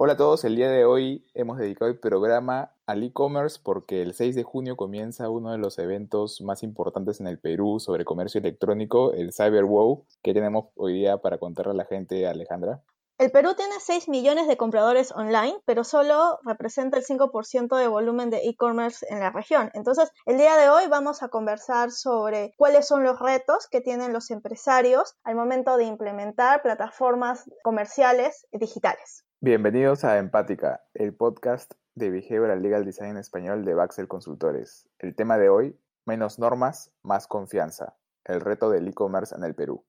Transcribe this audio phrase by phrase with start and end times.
[0.00, 4.14] Hola a todos, el día de hoy hemos dedicado el programa al e-commerce porque el
[4.14, 8.38] 6 de junio comienza uno de los eventos más importantes en el Perú sobre comercio
[8.38, 10.06] electrónico, el Cyber Wow.
[10.22, 12.80] ¿Qué tenemos hoy día para contarle a la gente, Alejandra?
[13.18, 18.30] El Perú tiene 6 millones de compradores online, pero solo representa el 5% de volumen
[18.30, 19.72] de e-commerce en la región.
[19.74, 24.12] Entonces, el día de hoy vamos a conversar sobre cuáles son los retos que tienen
[24.12, 29.24] los empresarios al momento de implementar plataformas comerciales digitales.
[29.40, 34.88] Bienvenidos a Empática, el podcast de Behavioral Legal Design español de Baxel Consultores.
[34.98, 37.94] El tema de hoy, menos normas, más confianza.
[38.24, 39.84] El reto del e-commerce en el Perú.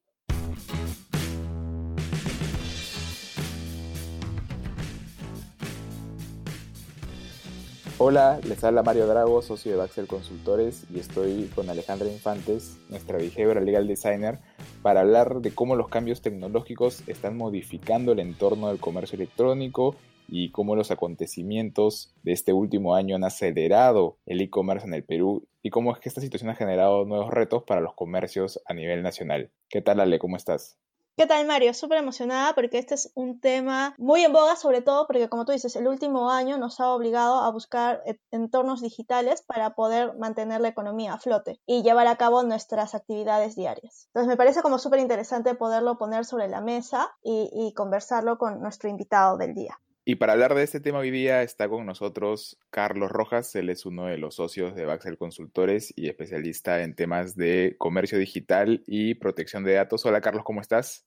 [8.01, 13.17] Hola, les habla Mario Drago, socio de Baxel Consultores, y estoy con Alejandra Infantes, nuestra
[13.17, 14.39] Behavioral Legal Designer,
[14.81, 19.97] para hablar de cómo los cambios tecnológicos están modificando el entorno del comercio electrónico
[20.29, 25.49] y cómo los acontecimientos de este último año han acelerado el e-commerce en el Perú
[25.61, 29.03] y cómo es que esta situación ha generado nuevos retos para los comercios a nivel
[29.03, 29.51] nacional.
[29.67, 30.19] ¿Qué tal, Ale?
[30.19, 30.77] ¿Cómo estás?
[31.19, 31.73] ¿Qué tal, Mario?
[31.73, 35.51] Súper emocionada porque este es un tema muy en boga, sobre todo porque, como tú
[35.51, 40.61] dices, el último año nos ha obligado a buscar e-, entornos digitales para poder mantener
[40.61, 44.05] la economía a flote y llevar a cabo nuestras actividades diarias.
[44.13, 48.61] Entonces, me parece como súper interesante poderlo poner sobre la mesa y, y conversarlo con
[48.61, 49.77] nuestro invitado del día.
[50.05, 53.85] Y para hablar de este tema hoy día está con nosotros Carlos Rojas, él es
[53.85, 59.15] uno de los socios de Baxel Consultores y especialista en temas de comercio digital y
[59.15, 60.05] protección de datos.
[60.05, 61.05] Hola Carlos, ¿cómo estás?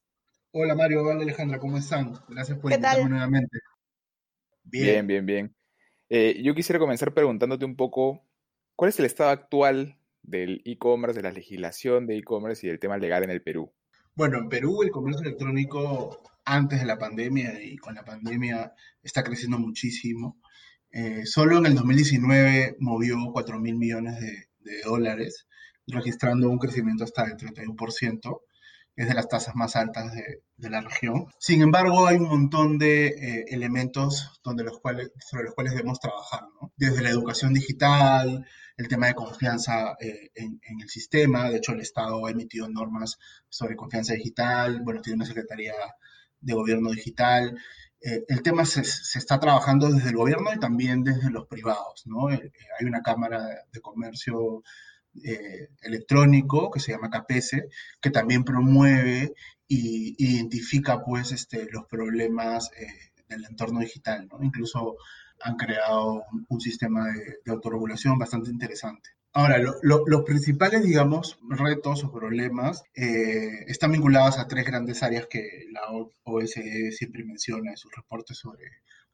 [0.52, 2.12] Hola Mario, hola Alejandra, ¿cómo están?
[2.28, 3.58] Gracias por invitarme nuevamente.
[4.62, 5.56] Bien, bien, bien.
[6.08, 8.22] Eh, yo quisiera comenzar preguntándote un poco,
[8.76, 12.98] ¿cuál es el estado actual del e-commerce, de la legislación de e-commerce y del tema
[12.98, 13.72] legal en el Perú?
[14.14, 19.22] Bueno, en Perú el comercio electrónico antes de la pandemia y con la pandemia está
[19.22, 20.38] creciendo muchísimo.
[20.90, 24.48] Eh, solo en el 2019 movió 4 mil millones de,
[24.84, 25.46] dólares,
[25.86, 28.40] registrando un crecimiento hasta del 31%.
[28.94, 31.26] Es de las tasas más altas de, la región.
[31.38, 35.98] Sin embargo, hay un montón de eh, elementos donde los cuales, sobre los cuales debemos
[35.98, 36.42] trabajar,
[36.76, 41.48] Desde la educación digital, el tema de confianza eh, en, en, el sistema.
[41.48, 44.82] De hecho, el Estado ha emitido normas sobre confianza digital.
[44.84, 45.72] Bueno, tiene una secretaría
[46.42, 47.58] de gobierno digital.
[48.00, 52.02] Eh, el tema se, está trabajando desde el gobierno y también desde los privados.
[52.06, 52.30] ¿no?
[52.30, 54.62] Eh, eh, hay una Cámara de Comercio
[55.82, 57.68] Electrónico que se llama CAPESE,
[58.00, 59.34] que también promueve
[59.68, 62.70] e identifica pues, este, los problemas
[63.28, 64.26] del entorno digital.
[64.40, 64.96] Incluso
[65.42, 67.08] han creado un, sistema
[67.44, 69.10] de autorregulación bastante interesante.
[69.34, 75.66] Ahora, los principales, digamos, retos o problemas eh, están vinculados a tres grandes áreas que
[75.70, 75.80] la
[76.24, 78.66] OSCE siempre menciona en sus reportes sobre,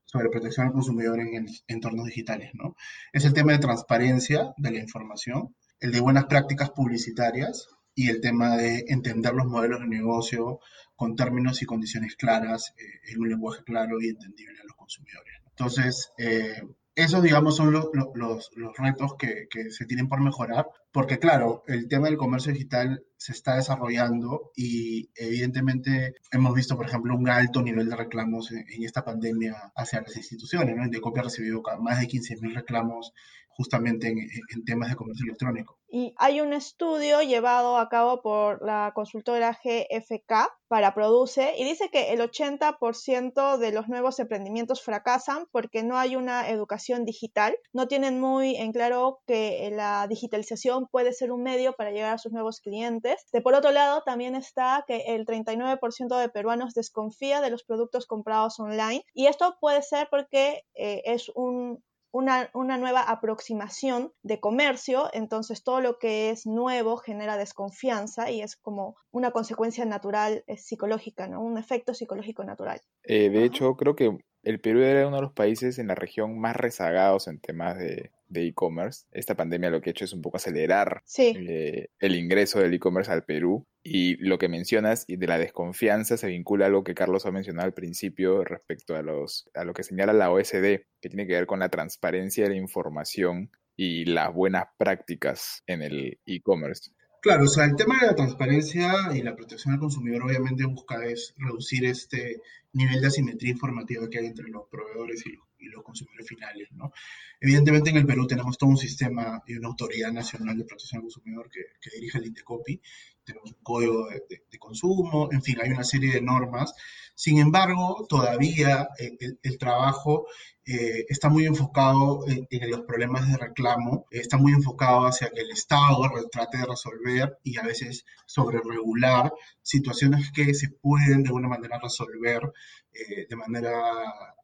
[0.05, 2.75] sobre protección al consumidor en entornos digitales, ¿no?
[3.12, 8.21] Es el tema de transparencia de la información, el de buenas prácticas publicitarias y el
[8.21, 10.59] tema de entender los modelos de negocio
[10.97, 15.34] con términos y condiciones claras, eh, en un lenguaje claro y entendible a los consumidores.
[15.51, 16.62] Entonces, eh,
[16.98, 22.16] esos, digamos, son los, retos que, se tienen por mejorar, porque claro, el tema del
[22.16, 27.94] comercio digital se está desarrollando y evidentemente hemos visto, por ejemplo, un alto nivel de
[27.94, 30.88] reclamos en, esta pandemia hacia las instituciones, ¿no?
[30.88, 33.12] De copia ha recibido más de 15.000 reclamos
[33.50, 35.78] justamente en, temas de comercio electrónico.
[35.91, 41.88] Y hay un estudio llevado a cabo por la consultora GFK para Produce y dice
[41.91, 47.88] que el 80% de los nuevos emprendimientos fracasan porque no hay una educación digital, no
[47.88, 52.32] tienen muy en claro que la digitalización puede ser un medio para llegar a sus
[52.32, 53.25] nuevos clientes.
[53.32, 58.06] De por otro lado, también está que el 39% de peruanos desconfía de los productos
[58.06, 65.09] comprados online y esto puede ser porque eh, es un, una, nueva aproximación de comercio,
[65.13, 71.27] entonces todo lo que es nuevo genera desconfianza y es como una consecuencia natural psicológica,
[71.27, 71.43] ¿no?
[71.43, 72.81] Un efecto psicológico natural.
[73.05, 76.39] Eh, de hecho, creo que el Perú era uno de los países en la región
[76.39, 79.07] más rezagados en temas de e-commerce.
[79.11, 83.11] Esta pandemia lo que ha hecho es un poco acelerar eh, el ingreso del e-commerce
[83.11, 83.66] al Perú.
[83.91, 87.31] Y lo que mencionas y de la desconfianza se vincula a algo que Carlos ha
[87.31, 91.35] mencionado al principio respecto a, los, a lo que señala la OSD, que tiene que
[91.35, 96.91] ver con la transparencia de la información y las buenas prácticas en el e-commerce.
[97.21, 101.05] Claro, o sea, el tema de la transparencia y la protección al consumidor obviamente busca
[101.05, 102.41] es reducir este
[102.73, 106.69] nivel de asimetría informativa que hay entre los proveedores y los, los consumidores finales.
[106.73, 106.93] ¿no?
[107.41, 111.03] Evidentemente en el Perú tenemos todo un sistema y una autoridad nacional de protección al
[111.03, 112.81] consumidor que, que dirige el INDECOPI,
[113.28, 116.75] tenemos un código de, consumo, en fin, hay una serie de normas.
[117.15, 120.27] Sin embargo, todavía eh, el, trabajo
[120.65, 125.51] eh, está muy enfocado en, los problemas de reclamo, está muy enfocado hacia que el
[125.51, 129.33] Estado trate de resolver y a veces sobre regular
[129.63, 132.53] situaciones que se pueden de alguna manera resolver
[132.92, 133.72] eh, de manera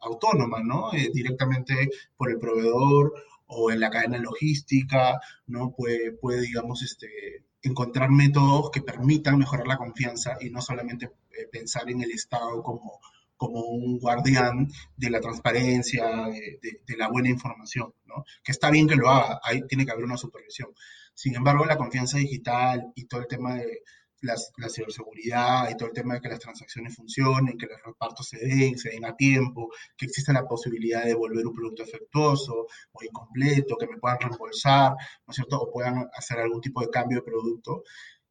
[0.00, 0.90] autónoma, ¿no?
[1.12, 3.12] directamente por el proveedor
[3.46, 5.72] o en la cadena logística, ¿no?
[5.76, 11.49] Puede, puede digamos, este, encontrar métodos que permitan mejorar la confianza y no solamente eh,
[11.50, 13.00] pensar en el Estado como,
[13.37, 18.25] como un guardián de la transparencia, de, la buena información, ¿no?
[18.43, 20.69] Que está bien que lo haga, ahí tiene que haber una supervisión.
[21.14, 23.82] Sin embargo, la confianza digital y todo el tema de
[24.24, 28.38] la, ciberseguridad y todo el tema de que las transacciones funcionen, que los repartos se
[28.38, 33.04] den, se den a tiempo, que exista la posibilidad de devolver un producto efectuoso o
[33.04, 35.60] incompleto, que me puedan reembolsar, ¿no es cierto?
[35.60, 37.82] O puedan hacer algún tipo de cambio de producto.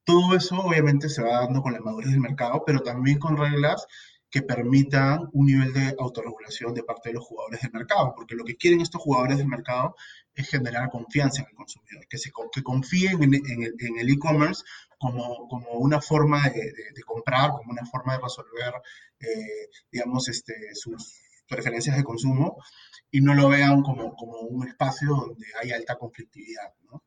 [0.04, 3.88] Todo eso obviamente se va dando con la madurez del mercado, pero también con reglas
[4.34, 8.44] que permitan un nivel de autorregulación de parte de los jugadores del mercado, porque lo
[8.44, 9.96] que quieren estos jugadores del mercado
[10.34, 14.64] es generar confianza en el consumidor, que, se, que confíen en, el e-commerce
[15.04, 18.74] como, como, una forma de, comprar, como una forma de resolver,
[19.20, 22.58] eh, digamos, este, sus preferencias de consumo
[23.12, 27.04] y no lo vean como, como un espacio donde hay alta conflictividad, ¿no?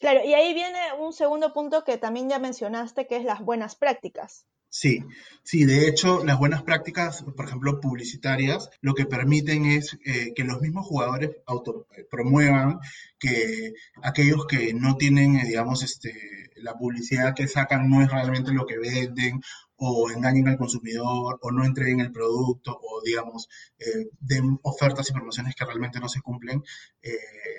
[0.00, 3.76] Claro, y ahí viene un segundo punto que también ya mencionaste, que es las buenas
[3.76, 4.44] prácticas.
[4.68, 5.02] Sí,
[5.42, 10.44] sí, de hecho, las buenas prácticas, por ejemplo, publicitarias, lo que permiten es eh, que
[10.44, 12.78] los mismos jugadores auto, eh, promuevan
[13.18, 13.72] que
[14.02, 16.12] aquellos que no tienen, eh, digamos, este,
[16.56, 19.40] la publicidad que sacan no es realmente lo que venden
[19.78, 25.12] o engañen al consumidor o no entreguen el producto o digamos eh, den ofertas y
[25.12, 26.62] promociones que realmente no se cumplen,
[27.02, 27.12] eh,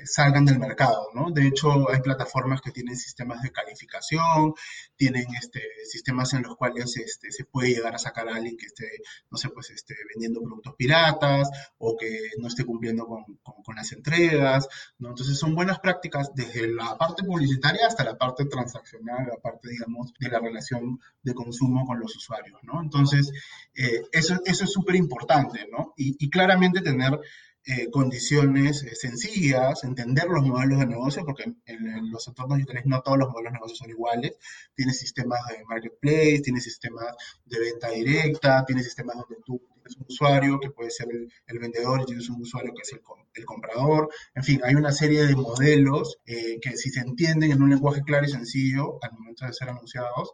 [0.05, 1.31] salgan del mercado, ¿no?
[1.31, 4.53] De hecho, hay plataformas que tienen sistemas de calificación,
[4.95, 8.65] tienen este, sistemas en los cuales este, se puede llegar a sacar a alguien que
[8.65, 8.89] esté,
[9.29, 13.91] no sé, pues esté vendiendo productos piratas o que no esté cumpliendo con, con las
[13.91, 14.67] entregas,
[14.97, 15.09] ¿no?
[15.09, 20.13] Entonces son buenas prácticas desde la parte publicitaria hasta la parte transaccional, la parte, digamos,
[20.19, 22.81] de la relación de consumo con los usuarios, ¿no?
[22.81, 23.31] Entonces,
[23.77, 25.93] eh, eso, eso es súper importante, ¿no?
[25.95, 27.19] Y, claramente tener
[27.63, 33.01] eh, condiciones eh, sencillas, entender los modelos de negocio, porque en, los entornos digitales no
[33.01, 34.33] todos los modelos de negocio son iguales.
[34.73, 37.13] Tiene sistemas de marketplace, tiene sistemas
[37.45, 42.01] de venta directa, tiene sistemas donde tú tienes un usuario que puede ser el, vendedor
[42.01, 44.09] y tienes un usuario que es el, comprador.
[44.33, 48.25] En fin, hay una serie de modelos que si se entienden en un lenguaje claro
[48.25, 50.31] y sencillo al momento de ser anunciados,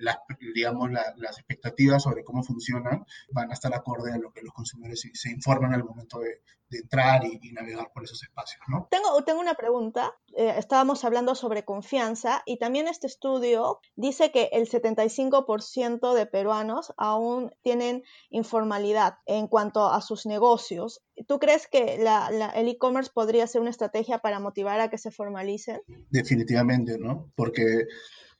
[0.00, 0.18] las,
[0.54, 5.08] digamos, las expectativas sobre cómo funcionan van a estar acorde a lo que los consumidores
[5.12, 8.60] se, informan al momento de, entrar y, navegar por esos espacios.
[8.68, 8.88] ¿no?
[8.90, 10.16] Tengo, tengo una pregunta.
[10.36, 16.92] Eh, estábamos hablando sobre confianza y también este estudio dice que el 75% de peruanos
[16.96, 21.02] aún tienen informalidad en cuanto a sus negocios.
[21.28, 25.12] ¿Tú crees que la, el e-commerce podría ser una estrategia para motivar a que se
[25.12, 25.80] formalicen?
[26.10, 27.30] Definitivamente, ¿no?
[27.36, 27.86] Porque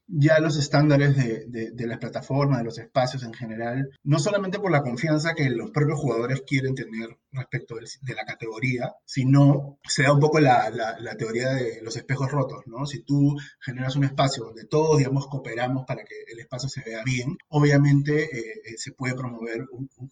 [0.06, 4.70] ya los estándares de, de, las plataformas, de los espacios en general, no solamente por
[4.70, 10.12] la confianza que los propios jugadores quieren tener respecto de la categoría, sino se da
[10.12, 12.86] un poco la, la, teoría de los espejos rotos, ¿no?
[12.86, 17.02] Si tú generas un espacio donde todos, digamos, cooperamos para que el espacio se vea
[17.04, 19.66] bien, obviamente eh, eh, se puede promover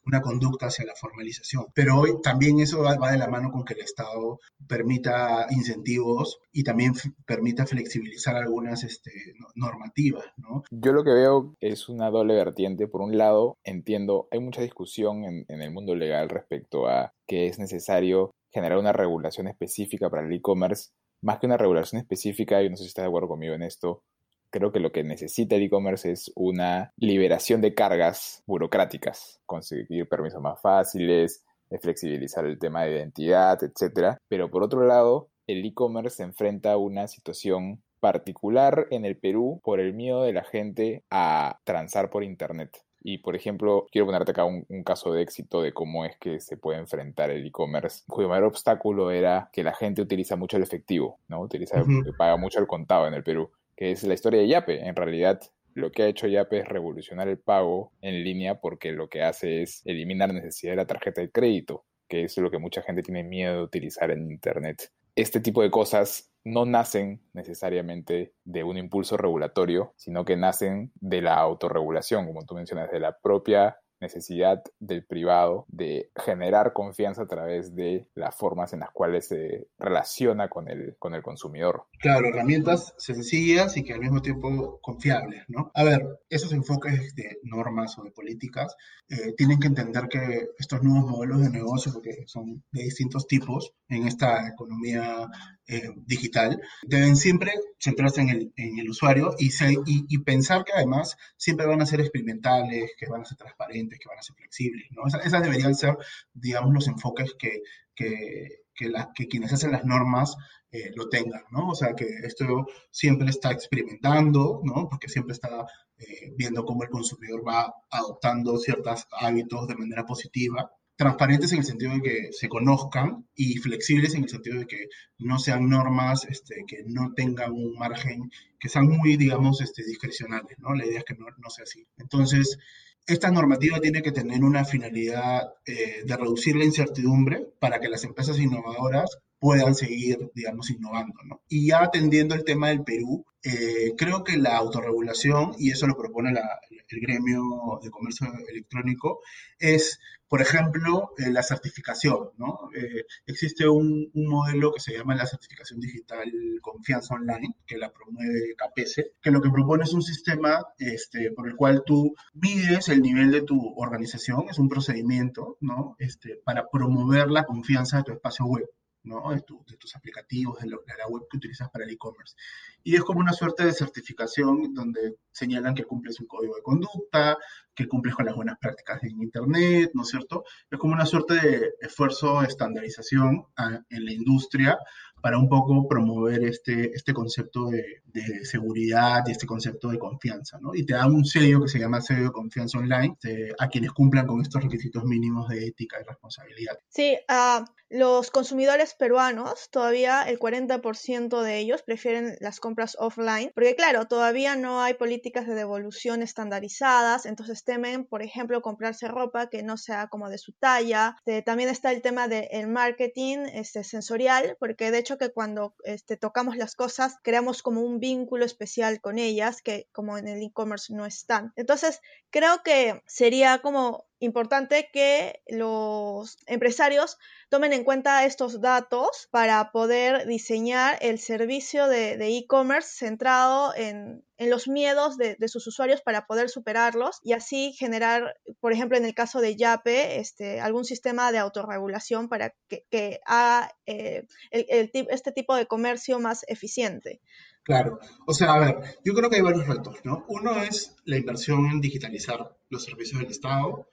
[0.06, 1.66] una conducta hacia la formalización.
[1.74, 4.38] Pero hoy también eso va, de la mano con que el Estado
[4.68, 6.92] permita incentivos y también
[7.26, 9.12] permita flexibilizar algunas este,
[9.54, 10.62] normativas, ¿no?
[10.70, 12.86] Yo lo que veo es una doble vertiente.
[12.86, 17.46] Por un lado, entiendo, hay mucha discusión en, en el mundo legal respecto a que
[17.46, 20.90] es necesario generar una regulación específica para el e-commerce,
[21.22, 24.02] más que una regulación específica, y no sé si estás de acuerdo conmigo en esto,
[24.50, 30.42] creo que lo que necesita el e-commerce es una liberación de cargas burocráticas, conseguir permisos
[30.42, 31.44] más fáciles,
[31.80, 34.18] flexibilizar el tema de identidad, etc.
[34.28, 39.60] Pero por otro lado, el e-commerce se enfrenta a una situación particular en el Perú
[39.62, 42.70] por el miedo de la gente a transar por Internet.
[43.04, 46.56] Y por ejemplo, quiero ponerte acá un, caso de éxito de cómo es que se
[46.56, 51.18] puede enfrentar el e-commerce, cuyo mayor obstáculo era que la gente utiliza mucho el efectivo,
[51.28, 51.40] ¿no?
[51.40, 51.84] Utiliza,
[52.16, 54.86] paga mucho el contado en el Perú, que es la historia de Yape.
[54.86, 55.40] En realidad,
[55.74, 59.62] lo que ha hecho Yape es revolucionar el pago en línea porque lo que hace
[59.62, 63.02] es eliminar la necesidad de la tarjeta de crédito, que es lo que mucha gente
[63.02, 64.92] tiene miedo de utilizar en Internet.
[65.16, 71.22] Este tipo de cosas no nacen necesariamente de un impulso regulatorio, sino que nacen de
[71.22, 77.26] la autorregulación, como tú mencionas, de la propia necesidad del privado de generar confianza a
[77.26, 81.86] través de las formas en las cuales se relaciona con el, con el consumidor.
[81.98, 85.70] Claro, herramientas sencillas y que al mismo tiempo confiables, ¿no?
[85.74, 88.76] A ver, esos enfoques de normas o de políticas
[89.08, 93.72] eh, tienen que entender que estos nuevos modelos de negocio, porque son de distintos tipos
[93.88, 95.28] en esta economía
[95.68, 99.50] eh, digital, deben siempre centrarse en el, en el usuario y,
[99.86, 104.08] y, pensar que además siempre van a ser experimentales, que van a ser transparentes, que
[104.08, 104.86] van a ser flexibles.
[104.90, 105.06] ¿no?
[105.06, 105.96] Esas, deberían ser,
[106.32, 107.62] digamos, los enfoques que,
[107.94, 110.36] que, que, que quienes hacen las normas
[110.70, 111.68] eh, lo tengan, ¿no?
[111.68, 114.88] O sea, que esto siempre está experimentando, ¿no?
[114.88, 115.66] Porque siempre está
[115.98, 121.64] eh, viendo cómo el consumidor va adoptando ciertos hábitos de manera positiva transparentes en el
[121.64, 126.24] sentido de que se conozcan y flexibles en el sentido de que no sean normas
[126.26, 130.74] este, que no tengan un margen, que sean muy, digamos, este, discrecionales, ¿no?
[130.74, 131.86] La idea es que no, no sea así.
[131.96, 132.58] Entonces,
[133.06, 138.04] esta normativa tiene que tener una finalidad eh, de reducir la incertidumbre para que las
[138.04, 141.18] empresas innovadoras puedan seguir, digamos, innovando.
[141.24, 141.42] ¿no?
[141.48, 145.96] Y ya atendiendo el tema del Perú, eh, creo que la autorregulación, y eso lo
[145.96, 149.20] propone el gremio de comercio electrónico,
[149.58, 152.30] es, por ejemplo, eh, la certificación.
[152.36, 152.70] ¿no?
[152.74, 156.30] Eh, existe un, modelo que se llama la certificación digital
[156.60, 161.48] confianza online, que la promueve CAPESE, que lo que propone es un sistema este, por
[161.48, 165.96] el cual tú mides el nivel de tu organización, es un procedimiento ¿no?
[165.98, 168.68] este, para promover la confianza de tu espacio web.
[169.04, 169.30] ¿No?
[169.30, 172.34] de, tus aplicativos, de, la web que utilizas para el e-commerce.
[172.82, 177.38] Y es como una suerte de certificación donde señalan que cumples un código de conducta,
[177.74, 180.44] que cumples con las buenas prácticas en Internet, ¿no es cierto?
[180.70, 184.78] Es como una suerte de esfuerzo de estandarización ah, en la industria
[185.22, 190.58] para un poco promover este, este concepto de, de, seguridad y este concepto de confianza,
[190.60, 190.74] ¿no?
[190.74, 193.16] Y te dan un sello que se llama sello de confianza online
[193.58, 196.78] a quienes cumplan con estos requisitos mínimos de ética y responsabilidad.
[196.88, 203.76] Sí, uh, los consumidores peruanos, todavía el 40% de ellos prefieren las compras offline, porque
[203.76, 209.62] claro, todavía no hay políticas de devolución estandarizadas, entonces temen, por ejemplo, comprarse ropa que
[209.62, 211.16] no sea como de su talla.
[211.26, 216.16] Eh, también está el tema del marketing este, sensorial, porque de hecho que cuando este,
[216.16, 220.94] tocamos las cosas creamos como un vínculo especial con ellas que como en el e-commerce
[220.94, 221.52] no están.
[221.56, 222.00] Entonces,
[222.30, 230.26] creo que sería como importante que los empresarios tomen en cuenta estos datos para poder
[230.26, 237.20] diseñar el servicio de e-commerce centrado en, los miedos de, sus usuarios para poder superarlos
[237.22, 242.28] y así generar, por ejemplo, en el caso de Yape, este, algún sistema de autorregulación
[242.28, 247.20] para que, haga eh, este tipo de comercio más eficiente.
[247.64, 250.24] Claro, o sea, a ver, yo creo que hay varios retos, ¿no?
[250.28, 253.88] Uno es la inversión en digitalizar los servicios del Estado,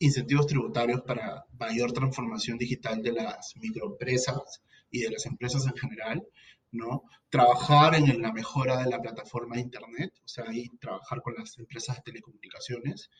[0.00, 6.26] incentivos tributarios para mayor transformación digital de las microempresas y de las empresas en general,
[6.72, 7.04] ¿no?
[7.30, 11.56] Trabajar en la mejora de la plataforma de Internet, o sea, ahí trabajar con las
[11.58, 13.10] empresas de telecomunicaciones,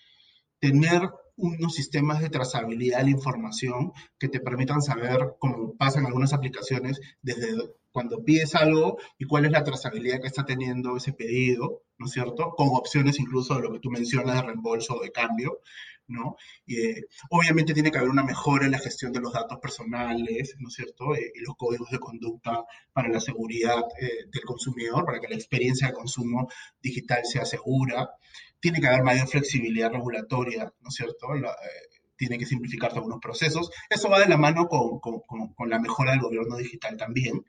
[0.58, 6.06] tener unos sistemas de trazabilidad de la información que te permitan saber, como pasa en
[6.06, 7.54] algunas aplicaciones, desde
[7.94, 12.12] cuando pides algo y cuál es la trazabilidad que está teniendo ese pedido, ¿no es
[12.12, 12.50] cierto?
[12.56, 15.60] Con opciones incluso de lo que tú mencionas de reembolso o de cambio,
[16.08, 16.34] ¿no?
[16.66, 20.56] Y, eh, obviamente tiene que haber una mejora en la gestión de los datos personales,
[20.58, 21.14] ¿no es cierto?
[21.14, 25.36] Eh, y los códigos de conducta para la seguridad eh, del consumidor, para que la
[25.36, 26.48] experiencia de consumo
[26.82, 28.10] digital sea segura.
[28.58, 31.28] Tiene que haber mayor flexibilidad regulatoria, ¿no es cierto?
[32.16, 33.70] tiene que simplificarse algunos procesos.
[33.88, 35.20] Eso va de la mano con, con,
[35.54, 37.44] con la mejora del gobierno digital también.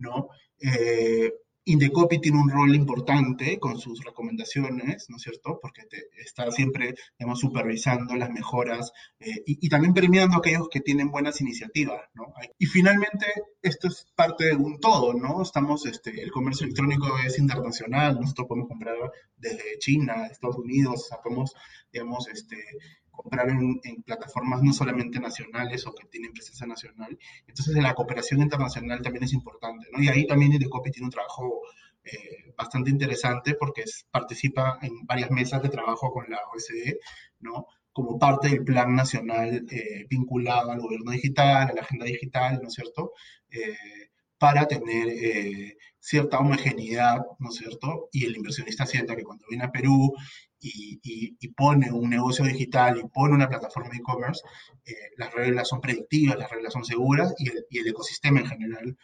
[0.00, 0.28] ¿No?
[0.60, 1.32] Eh,
[1.64, 5.58] Indecopy tiene un rol importante con sus recomendaciones, ¿no es cierto?
[5.60, 5.82] Porque
[6.16, 11.40] está siempre, digamos, supervisando las mejoras eh, y, también premiando a aquellos que tienen buenas
[11.40, 12.32] iniciativas, ¿no?
[12.58, 13.26] Y finalmente,
[13.62, 15.42] esto es parte de un todo, ¿no?
[15.42, 18.96] Estamos, este, el comercio electrónico es internacional, nosotros podemos comprar
[19.36, 21.54] desde China, Estados Unidos, o podemos,
[21.92, 22.56] digamos, este,
[23.10, 27.18] comprar en, plataformas no solamente nacionales o que tienen presencia nacional.
[27.46, 30.02] Entonces, la cooperación internacional también es importante, ¿no?
[30.02, 31.62] Y ahí también Indecopy tiene un trabajo
[32.04, 36.96] eh, bastante interesante porque participa en varias mesas de trabajo con la OSD,
[37.40, 37.66] ¿no?
[37.92, 42.68] Como parte del plan nacional eh, vinculado al gobierno digital, a la agenda digital, ¿no
[42.68, 43.12] es cierto?
[43.50, 44.09] Eh,
[44.40, 48.08] para tener cierta homogeneidad, ¿no es cierto?
[48.10, 50.14] Y el inversionista sienta que cuando viene a Perú
[50.58, 54.42] y, pone un negocio digital y pone una plataforma de e-commerce,
[54.84, 58.94] eh, las reglas son predictivas, las reglas son seguras y el, ecosistema en general eh,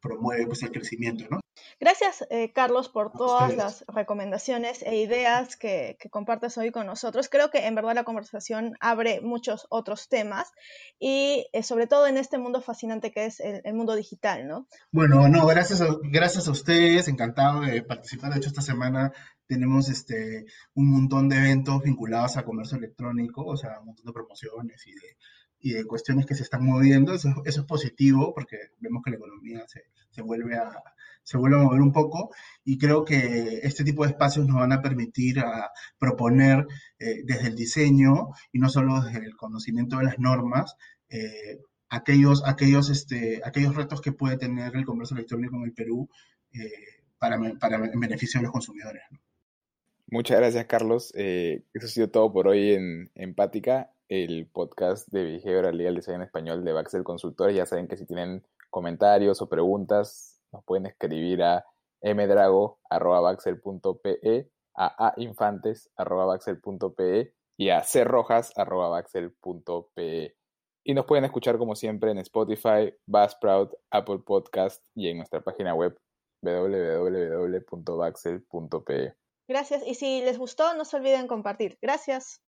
[0.00, 1.40] promueve pues, el crecimiento, ¿no?
[1.80, 7.28] Gracias, eh, Carlos, por todas las recomendaciones e ideas que, compartes hoy con nosotros.
[7.28, 10.52] Creo que en verdad la conversación abre muchos otros temas
[10.98, 14.68] y eh, sobre todo en este mundo fascinante que es el, mundo digital, ¿no?
[14.90, 18.32] Bueno, no, gracias a, gracias a ustedes, encantado de participar.
[18.32, 19.12] De hecho, esta semana
[19.46, 24.12] tenemos este, un montón de eventos vinculados a comercio electrónico, o sea, un montón de
[24.12, 25.16] promociones y de,
[25.60, 27.14] y de cuestiones que se están moviendo.
[27.14, 30.82] Eso, eso es positivo porque vemos que la economía se, se vuelve a
[31.26, 32.30] se vuelve a mover un poco
[32.64, 36.68] y creo que este tipo de espacios nos van a permitir a proponer
[37.00, 40.76] eh, desde el diseño y no solo desde el conocimiento de las normas,
[41.08, 41.58] eh,
[41.88, 46.08] aquellos, aquellos, este, aquellos retos que puede tener el comercio electrónico en el Perú
[46.52, 46.70] eh,
[47.18, 49.02] para, para, en beneficio de los consumidores.
[50.06, 51.12] Muchas gracias, Carlos.
[51.16, 56.64] eso ha sido todo por hoy en Empática, el podcast de Behavioral Legal Design español
[56.64, 57.54] de Baxel Consultores.
[57.56, 61.64] Ya saben que si tienen comentarios o preguntas, nos pueden escribir a
[62.02, 70.36] mdrago.baxel.pe, a ainfantes.baxel.pe y a crrojas.baxel.pe.
[70.84, 75.74] Y nos pueden escuchar como siempre en Spotify, Buzzsprout, Apple Podcast y en nuestra página
[75.74, 75.98] web
[76.42, 79.14] www.baxel.pe.
[79.48, 81.78] Gracias y si les gustó no se olviden compartir.
[81.80, 82.40] Gracias.